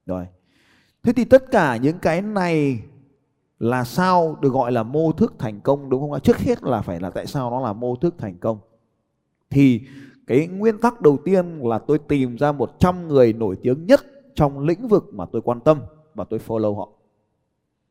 [0.05, 0.25] Rồi.
[1.03, 2.79] Thế thì tất cả những cái này
[3.60, 6.82] là sao được gọi là mô thức thành công đúng không ạ trước hết là
[6.82, 8.60] phải là tại sao nó là mô thức thành công
[9.50, 9.82] thì
[10.28, 14.02] cái nguyên tắc đầu tiên là tôi tìm ra 100 người nổi tiếng nhất
[14.36, 15.80] trong lĩnh vực mà tôi quan tâm
[16.15, 16.89] và tôi follow họ.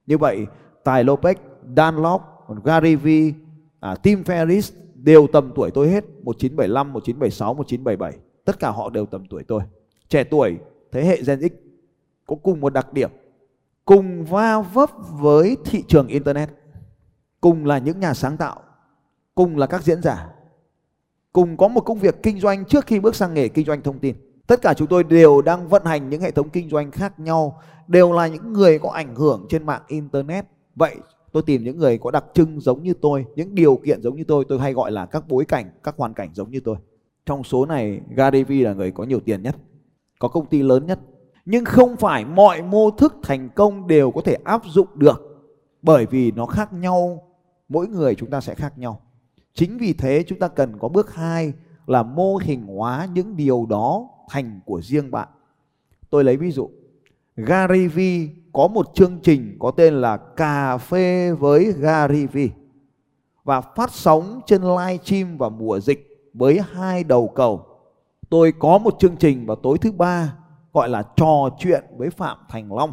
[0.07, 0.47] Như vậy,
[0.85, 1.35] Tài Lopez,
[1.77, 3.09] Dan Lok, Gary V,
[3.81, 8.23] à, Tim Ferriss đều tầm tuổi tôi hết, 1975, 1976, 1977.
[8.45, 9.63] Tất cả họ đều tầm tuổi tôi.
[10.09, 10.59] Trẻ tuổi,
[10.93, 11.53] thế hệ Gen X
[12.27, 13.11] có cùng một đặc điểm.
[13.89, 16.51] Cùng va vấp với thị trường Internet.
[17.41, 18.61] Cùng là những nhà sáng tạo.
[19.35, 20.29] Cùng là các diễn giả
[21.33, 23.99] cùng có một công việc kinh doanh trước khi bước sang nghề kinh doanh thông
[23.99, 24.17] tin.
[24.47, 27.61] Tất cả chúng tôi đều đang vận hành những hệ thống kinh doanh khác nhau,
[27.87, 30.47] đều là những người có ảnh hưởng trên mạng internet.
[30.75, 30.97] Vậy
[31.33, 34.25] tôi tìm những người có đặc trưng giống như tôi, những điều kiện giống như
[34.25, 36.77] tôi, tôi hay gọi là các bối cảnh, các hoàn cảnh giống như tôi.
[37.27, 39.57] Trong số này, Gary Vee là người có nhiều tiền nhất,
[40.19, 40.99] có công ty lớn nhất.
[41.51, 45.45] Nhưng không phải mọi mô thức thành công đều có thể áp dụng được
[45.83, 47.23] bởi vì nó khác nhau,
[47.69, 49.01] mỗi người chúng ta sẽ khác nhau.
[49.55, 51.53] Chính vì thế chúng ta cần có bước 2
[51.87, 55.29] là mô hình hóa những điều đó thành của riêng bạn.
[56.11, 56.71] Tôi lấy ví dụ,
[57.37, 57.99] Gary V
[58.53, 62.39] có một chương trình có tên là Cà phê với Gary V
[63.45, 67.67] và phát sóng trên live stream vào mùa dịch với hai đầu cầu.
[68.31, 70.35] Tôi có một chương trình vào tối thứ ba
[70.73, 72.93] gọi là trò chuyện với Phạm Thành Long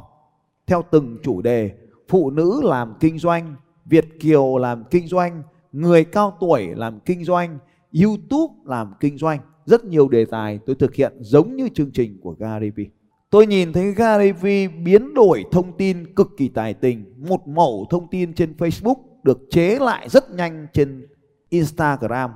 [0.67, 1.71] theo từng chủ đề
[2.09, 7.23] phụ nữ làm kinh doanh, Việt kiều làm kinh doanh, người cao tuổi làm kinh
[7.23, 7.57] doanh,
[8.03, 9.39] YouTube làm kinh doanh.
[9.65, 12.85] Rất nhiều đề tài tôi thực hiện giống như chương trình của Gary Vee.
[13.29, 17.13] Tôi nhìn thấy Gary Vee biến đổi thông tin cực kỳ tài tình.
[17.17, 21.07] Một mẫu thông tin trên Facebook được chế lại rất nhanh trên
[21.49, 22.31] Instagram.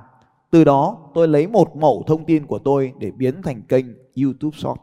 [0.50, 3.86] Từ đó tôi lấy một mẫu thông tin của tôi để biến thành kênh
[4.22, 4.80] YouTube Short.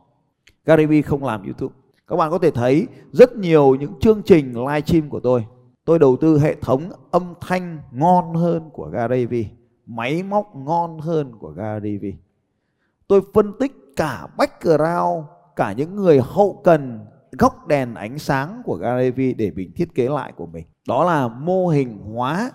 [0.67, 1.75] Gary Vee không làm YouTube.
[2.08, 5.45] Các bạn có thể thấy rất nhiều những chương trình live stream của tôi
[5.88, 9.45] Tôi đầu tư hệ thống âm thanh ngon hơn của Gary Vee,
[9.86, 12.12] máy móc ngon hơn của Gary Vee.
[13.08, 15.25] Tôi phân tích cả background,
[15.56, 19.95] cả những người hậu cần, góc đèn ánh sáng của Gary Vee để mình thiết
[19.95, 20.65] kế lại của mình.
[20.88, 22.51] Đó là mô hình hóa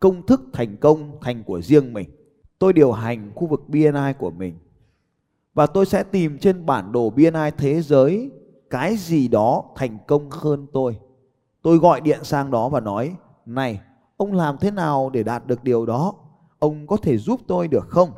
[0.00, 2.10] công thức thành công thành của riêng mình.
[2.58, 4.58] Tôi điều hành khu vực BNI của mình
[5.54, 8.30] và tôi sẽ tìm trên bản đồ BNI thế giới
[8.70, 10.96] cái gì đó thành công hơn tôi
[11.62, 13.80] Tôi gọi điện sang đó và nói, này,
[14.16, 16.14] ông làm thế nào để đạt được điều đó?
[16.58, 18.10] Ông có thể giúp tôi được không?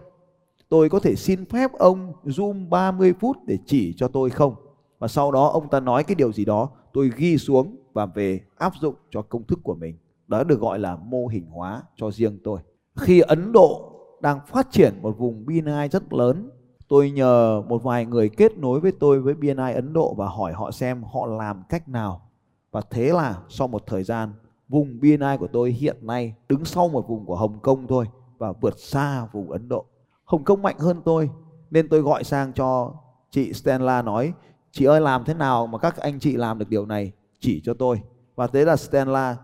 [0.68, 4.54] Tôi có thể xin phép ông zoom 30 phút để chỉ cho tôi không?
[4.98, 8.40] Và sau đó ông ta nói cái điều gì đó, tôi ghi xuống và về
[8.56, 9.96] áp dụng cho công thức của mình.
[10.26, 12.60] Đó được gọi là mô hình hóa cho riêng tôi.
[12.96, 16.50] Khi Ấn Độ đang phát triển một vùng BNI rất lớn,
[16.94, 20.52] tôi nhờ một vài người kết nối với tôi với BNI Ấn Độ và hỏi
[20.52, 22.30] họ xem họ làm cách nào
[22.70, 24.32] và thế là sau một thời gian,
[24.68, 28.06] vùng BNI của tôi hiện nay đứng sau một vùng của Hồng Kông thôi
[28.38, 29.84] và vượt xa vùng Ấn Độ.
[30.24, 31.30] Hồng Kông mạnh hơn tôi,
[31.70, 32.94] nên tôi gọi sang cho
[33.30, 34.32] chị Stella nói,
[34.70, 37.74] chị ơi, làm thế nào mà các anh chị làm được điều này chỉ cho
[37.74, 38.00] tôi.
[38.34, 39.36] Và thế là Stella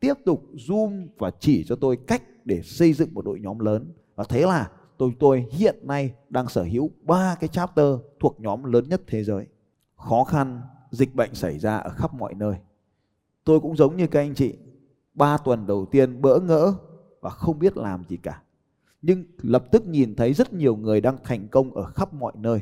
[0.00, 3.92] tiếp tục zoom và chỉ cho tôi cách để xây dựng một đội nhóm lớn.
[4.16, 4.68] Và thế là
[4.98, 7.86] tôi tôi hiện nay đang sở hữu ba cái chapter
[8.20, 9.46] thuộc nhóm lớn nhất thế giới.
[9.96, 12.56] Khó khăn dịch bệnh xảy ra ở khắp mọi nơi.
[13.44, 14.54] Tôi cũng giống như các anh chị,
[15.14, 16.74] ba tuần đầu tiên bỡ ngỡ
[17.20, 18.42] và không biết làm gì cả.
[19.02, 22.60] nhưng lập tức nhìn thấy rất nhiều người đang thành công ở khắp mọi nơi.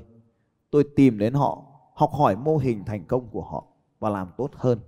[0.71, 1.63] Tôi tìm đến họ,
[1.95, 3.65] học hỏi mô hình thành công của họ
[3.99, 4.79] và làm tốt hơn.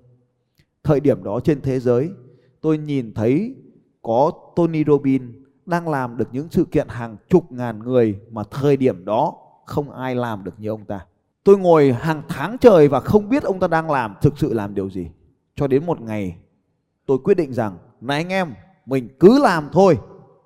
[0.83, 2.11] Thời điểm đó trên thế giới,
[2.61, 3.55] tôi nhìn thấy
[4.03, 5.31] có Tony Robbins
[5.67, 9.35] đang làm được những sự kiện hàng chục ngàn người mà thời điểm đó
[9.67, 11.07] không ai làm được như ông ta.
[11.45, 14.75] Tôi ngồi hàng tháng trời và không biết ông ta đang làm thực sự làm
[14.75, 15.11] điều gì.
[15.57, 16.37] Cho đến một ngày
[17.07, 18.55] tôi quyết định rằng này anh em
[18.87, 19.99] mình cứ làm thôi.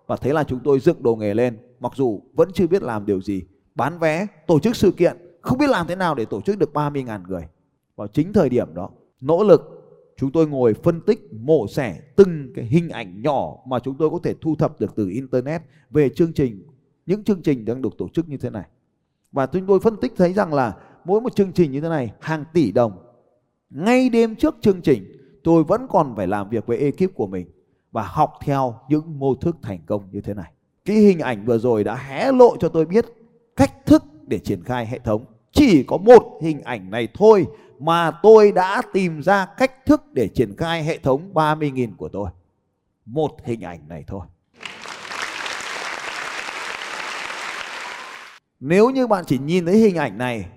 [0.07, 3.07] Và thế là chúng tôi dựng đồ nghề lên mặc dù vẫn chưa biết làm
[3.07, 3.43] điều gì.
[3.75, 6.71] Bán vé, tổ chức sự kiện, không biết làm thế nào để tổ chức được
[6.75, 7.49] 30.000 người.
[7.97, 9.78] Vào chính thời điểm đó, nỗ lực
[10.19, 14.11] chúng tôi ngồi phân tích, mổ xẻ từng cái hình ảnh nhỏ mà chúng tôi
[14.11, 16.63] có thể thu thập được từ internet về chương trình,
[17.07, 18.65] những chương trình đang được tổ chức như thế này.
[19.33, 22.13] Và chúng tôi phân tích thấy rằng là mỗi một chương trình như thế này,
[22.21, 22.93] hàng tỷ đồng.
[23.71, 25.05] Ngay đêm trước chương trình,
[25.45, 27.47] tôi vẫn còn phải làm việc với ekip của mình
[27.93, 30.53] và học theo những mô thức thành công như thế này.
[30.85, 33.05] Cái hình ảnh vừa rồi đã hé lộ cho tôi biết
[33.57, 35.25] cách thức để triển khai hệ thống.
[35.53, 37.47] Chỉ có một hình ảnh này thôi
[37.79, 42.31] mà tôi đã tìm ra cách thức để triển khai hệ thống 30.000 của tôi.
[43.07, 44.27] Một hình ảnh này thôi.
[48.61, 50.49] Nếu như bạn chỉ nhìn thấy hình ảnh này,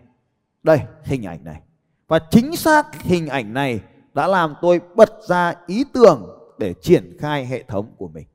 [0.64, 1.62] đây hình ảnh này.
[2.08, 3.80] Và chính xác hình ảnh này
[4.14, 8.28] đã làm tôi bật ra ý tưởng để triển khai hệ thống của mình.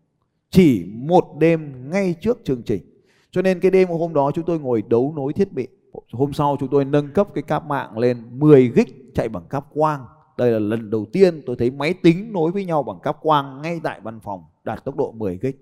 [0.51, 3.03] Chỉ một đêm ngay trước chương trình.
[3.31, 5.69] Cho nên cái đêm hôm đó chúng tôi ngồi đấu nối thiết bị
[6.13, 9.67] Hôm sau chúng tôi nâng cấp cái cáp mạng lên 10 gig chạy bằng cáp
[9.75, 10.05] quang.
[10.37, 13.63] Đây là lần đầu tiên tôi thấy máy tính nối với nhau bằng cáp quang
[13.63, 15.53] ngay tại văn phòng, đạt tốc độ 10 gig.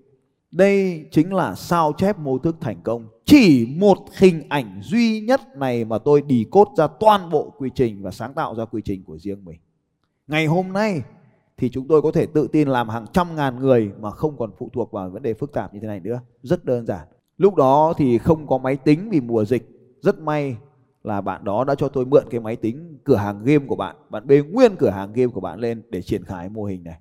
[0.51, 3.07] Đây chính là sao chép mô thức thành công.
[3.25, 7.69] Chỉ một hình ảnh duy nhất này mà tôi đi cốt ra toàn bộ quy
[7.75, 9.59] trình và sáng tạo ra quy trình của riêng mình.
[10.27, 11.01] Ngày hôm nay
[11.57, 14.51] thì chúng tôi có thể tự tin làm hàng trăm ngàn người mà không còn
[14.57, 16.19] phụ thuộc vào vấn đề phức tạp như thế này nữa.
[16.43, 17.07] Rất đơn giản.
[17.37, 20.57] Lúc đó thì không có máy tính vì mùa dịch rất may
[21.03, 23.95] là bạn đó đã cho tôi mượn cái máy tính cửa hàng game của bạn
[24.09, 26.99] bạn bê nguyên cửa hàng game của bạn lên để triển khai mô hình này.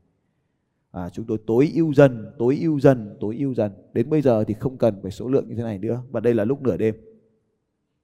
[0.90, 3.72] À, chúng tôi tối ưu dần tối ưu dần tối ưu dần.
[3.92, 6.34] Đến bây giờ thì không cần phải số lượng như thế này nữa và đây
[6.34, 6.94] là lúc nửa đêm.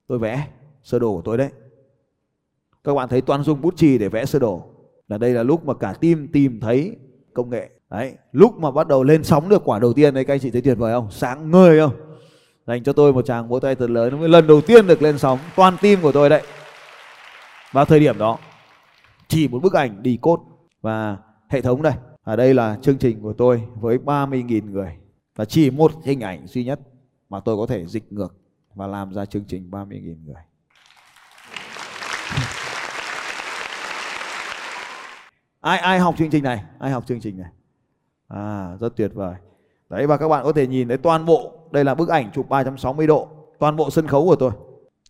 [0.07, 0.47] Tôi vẽ
[0.83, 1.49] sơ đồ của tôi đấy.
[2.83, 4.63] Các bạn thấy toàn dùng bút chì để vẽ sơ đồ.
[5.07, 6.95] Là đây là lúc mà cả team tìm thấy
[7.33, 7.69] công nghệ.
[7.89, 10.51] Đấy lúc mà bắt đầu lên sóng được quả đầu tiên đấy các anh chị
[10.51, 11.11] thấy tuyệt vời không?
[11.11, 12.10] Sáng ngời không?
[12.71, 15.39] Dành cho tôi một tràng vỗ tay thật lớn lần đầu tiên được lên sóng.
[15.55, 16.43] Toàn tim của tôi đấy.
[17.71, 18.37] Vào thời điểm đó,
[19.27, 20.41] chỉ một bức ảnh đi cốt
[20.81, 21.17] và
[21.49, 21.93] hệ thống đây.
[22.23, 24.97] Ở đây là chương trình của tôi với 30.000 người.
[25.35, 26.79] Và chỉ một hình ảnh duy nhất
[27.29, 28.35] mà tôi có thể dịch ngược
[28.75, 30.41] và làm ra chương trình 30.000 người.
[35.61, 36.63] Ai ai học chương trình này?
[36.79, 37.49] Ai học chương trình này?
[38.27, 39.35] À rất tuyệt vời
[39.91, 42.49] đấy, và các bạn có thể nhìn thấy toàn bộ, đây là bức ảnh chụp
[42.49, 43.27] 360 độ,
[43.59, 44.51] toàn bộ sân khấu của tôi.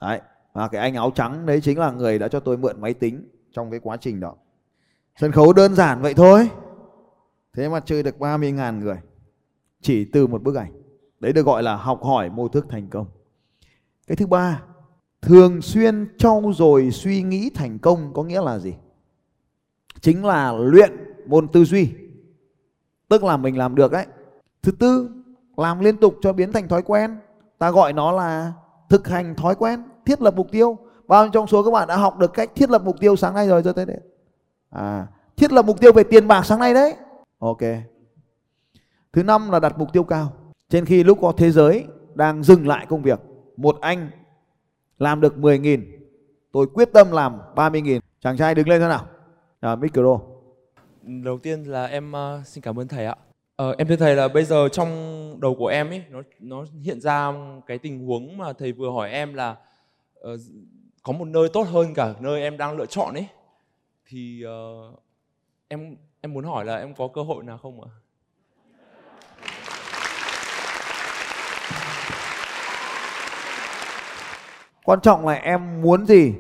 [0.02, 0.22] Đấy,
[0.54, 3.30] và cái anh áo trắng đấy chính là người đã cho tôi mượn máy tính
[3.52, 4.36] trong cái quá trình đó.
[5.16, 6.50] Sân khấu đơn giản vậy thôi.
[7.54, 8.98] Thế mà chơi được 30.000 người,
[9.82, 10.72] chỉ từ một bức ảnh.
[11.20, 13.06] Đấy được gọi là học hỏi mô thức thành công.
[14.08, 14.64] Cái thứ ba,
[15.22, 18.74] thường xuyên trau dồi suy nghĩ thành công có nghĩa là gì?
[20.02, 20.92] Chính là luyện
[21.26, 21.90] môn tư duy.
[23.10, 24.06] Tức là mình làm được đấy
[24.64, 25.10] thứ tư
[25.58, 27.18] làm liên tục cho biến thành thói quen.
[27.58, 28.54] Ta gọi nó là
[28.90, 30.78] thực hành thói quen thiết lập mục tiêu.
[31.08, 33.34] Bao nhiêu trong số các bạn đã học được cách thiết lập mục tiêu sáng
[33.34, 34.00] nay rồi cho tới đấy
[34.70, 36.96] à thiết lập mục tiêu về tiền bạc sáng nay đấy.
[37.40, 37.62] Ok.
[39.14, 40.34] Thứ năm là đặt mục tiêu cao.
[40.70, 43.20] Trên khi lúc có thế giới đang dừng lại công việc
[43.58, 44.10] một anh
[44.98, 45.82] làm được 10.000
[46.52, 49.06] tôi quyết tâm làm 30.000 chàng trai đứng lên thế nào?
[49.60, 50.20] À, micro.
[51.02, 53.16] Đầu tiên là em uh, xin cảm ơn thầy ạ.
[53.62, 54.90] Ờ, em thưa thầy là bây giờ trong
[55.42, 57.34] đầu của em ấy nó nó hiện ra
[57.68, 59.56] cái tình huống mà thầy vừa hỏi em là
[60.20, 60.40] uh,
[61.04, 63.28] có một nơi tốt hơn cả nơi em đang lựa chọn ấy
[64.06, 65.00] thì uh,
[65.68, 67.90] em em muốn hỏi là em có cơ hội nào không ạ?
[74.84, 76.34] Quan trọng là em muốn gì?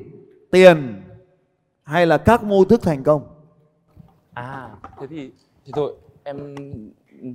[0.51, 1.03] Tiền
[1.83, 3.23] hay là các mô thức thành công?
[4.33, 5.31] À, thế thì
[5.65, 6.55] thì thôi em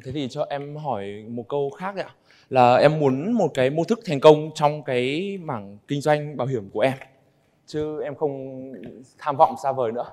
[0.04, 2.10] thế thì cho em hỏi một câu khác ạ.
[2.50, 6.46] Là em muốn một cái mô thức thành công trong cái mảng kinh doanh bảo
[6.46, 6.94] hiểm của em.
[7.66, 8.72] Chứ em không
[9.18, 10.06] tham vọng xa vời nữa.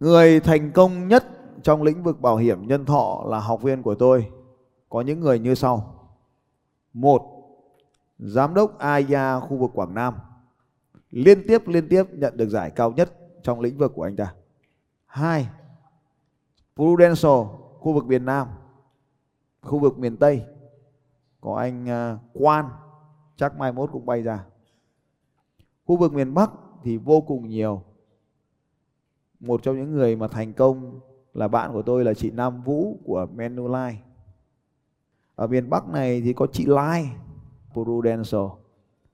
[0.00, 1.24] Người thành công nhất
[1.62, 4.26] trong lĩnh vực bảo hiểm nhân thọ là học viên của tôi.
[4.88, 5.94] Có những người như sau.
[6.92, 7.22] Một,
[8.18, 10.14] giám đốc AIA khu vực Quảng Nam.
[11.10, 14.34] Liên tiếp liên tiếp nhận được giải cao nhất trong lĩnh vực của anh ta.
[15.06, 15.46] Hai,
[16.76, 17.40] Prudential
[17.80, 18.48] khu vực miền Nam,
[19.62, 20.44] khu vực miền Tây
[21.40, 22.68] có anh à, Quan
[23.36, 24.44] chắc mai mốt cũng bay ra.
[25.84, 26.50] Khu vực miền Bắc
[26.82, 27.82] thì vô cùng nhiều.
[29.40, 31.00] Một trong những người mà thành công
[31.34, 33.94] là bạn của tôi là chị Nam Vũ của Manulife.
[35.34, 37.10] Ở miền Bắc này thì có chị Lai
[37.72, 38.46] Prudential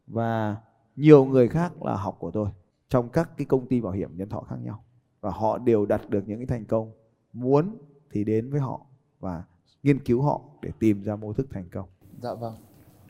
[0.07, 0.57] và
[0.97, 2.49] nhiều người khác là học của tôi
[2.89, 4.85] trong các cái công ty bảo hiểm nhân thọ khác nhau.
[5.21, 6.93] Và họ đều đạt được những cái thành công.
[7.33, 7.77] Muốn
[8.11, 8.81] thì đến với họ
[9.21, 9.43] và
[9.83, 11.89] nghiên cứu họ để tìm ra mô thức thành công
[12.23, 12.55] Dạ vâng.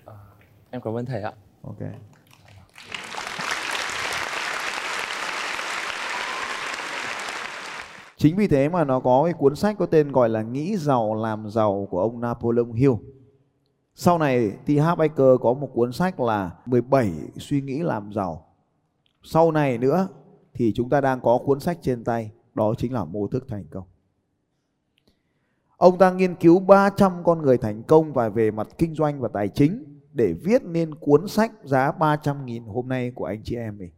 [0.05, 0.15] À,
[0.71, 1.33] em cảm ơn thầy ạ.
[1.63, 1.79] ok
[8.17, 11.15] chính vì thế mà nó có cái cuốn sách có tên gọi là nghĩ giàu
[11.15, 12.93] làm giàu của ông Napoleon Hill
[13.95, 14.69] sau này T.
[14.83, 18.47] Harv Eker có một cuốn sách là 17 suy nghĩ làm giàu
[19.23, 20.09] sau này nữa
[20.55, 23.65] thì chúng ta đang có cuốn sách trên tay đó chính là mô thức thành
[23.71, 23.85] công
[25.77, 29.29] Ông ta nghiên cứu 300 con người thành công và về mặt kinh doanh và
[29.29, 33.79] tài chính để viết nên cuốn sách giá 300.000 hôm nay của anh chị em
[33.79, 33.91] mình.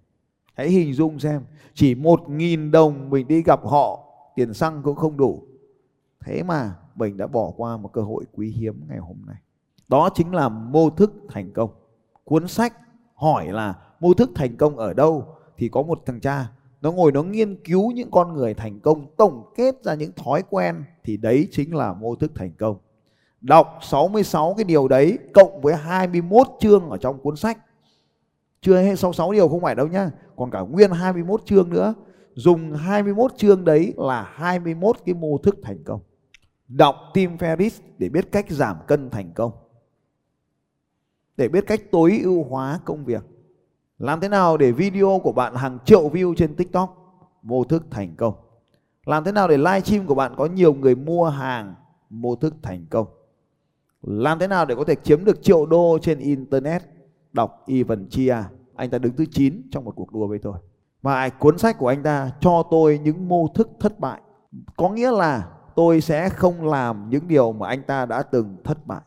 [0.54, 1.42] Hãy hình dung xem,
[1.74, 5.42] chỉ 1.000 đồng mình đi gặp họ, tiền xăng cũng không đủ.
[6.24, 9.36] Thế mà mình đã bỏ qua một cơ hội quý hiếm ngày hôm nay.
[9.88, 11.70] Đó chính là mô thức thành công.
[12.24, 12.74] Cuốn sách
[13.14, 16.48] hỏi là mô thức thành công ở đâu thì có một thằng cha
[16.80, 20.42] nó ngồi nó nghiên cứu những con người thành công, tổng kết ra những thói
[20.50, 22.76] quen, thì đấy chính là mô thức thành công.
[23.40, 27.58] Đọc 66 cái điều đấy cộng với 21 chương ở trong cuốn sách.
[28.60, 31.94] Chưa hết 66 điều không phải đâu nhá, còn cả nguyên 21 chương nữa.
[32.34, 36.00] Dùng 21 chương đấy là 21 cái mô thức thành công.
[36.68, 39.52] Đọc Tim ferris để biết cách giảm cân thành công.
[41.36, 43.22] Để biết cách tối ưu hóa công việc
[43.98, 46.96] làm thế nào để video của bạn hàng triệu view trên TikTok?
[47.42, 48.34] Mô thức thành công.
[49.06, 51.74] Làm thế nào để livestream của bạn có nhiều người mua hàng?
[52.10, 53.06] Mô thức thành công.
[54.02, 56.82] Làm thế nào để có thể chiếm được triệu đô trên Internet?
[57.32, 58.36] Đọc Ivan Chia.
[58.74, 60.58] Anh ta đứng thứ 9 trong một cuộc đua với tôi.
[61.02, 64.20] Và cuốn sách của anh ta cho tôi những mô thức thất bại.
[64.76, 68.86] Có nghĩa là tôi sẽ không làm những điều mà anh ta đã từng thất
[68.86, 69.00] bại.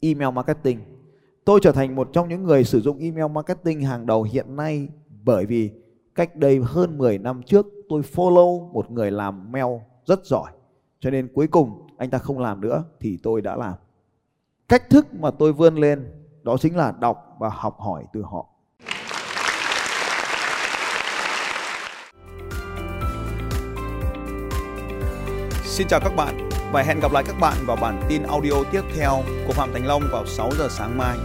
[0.00, 0.93] Email marketing
[1.44, 4.88] Tôi trở thành một trong những người sử dụng email marketing hàng đầu hiện nay
[5.24, 5.70] bởi vì
[6.14, 9.66] cách đây hơn 10 năm trước, tôi follow một người làm mail
[10.06, 10.52] rất giỏi.
[11.00, 13.74] Cho nên cuối cùng anh ta không làm nữa thì tôi đã làm.
[14.68, 18.46] Cách thức mà tôi vươn lên đó chính là đọc và học hỏi từ họ.
[25.64, 28.82] Xin chào các bạn và hẹn gặp lại các bạn vào bản tin audio tiếp
[28.96, 31.18] theo của Phạm Thành Long vào 6 giờ sáng mai.